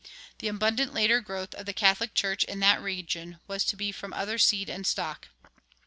[0.39, 4.13] The abundant later growth of the Catholic Church in that region was to be from
[4.13, 5.27] other seed and stock.